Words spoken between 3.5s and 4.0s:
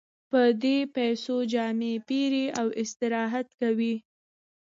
کوي